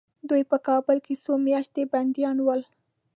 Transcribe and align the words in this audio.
دوی 0.29 0.43
په 0.51 0.57
کابل 0.67 0.97
کې 1.05 1.13
څو 1.23 1.33
میاشتې 1.47 1.83
بندیان 1.93 2.37
ول. 2.41 2.61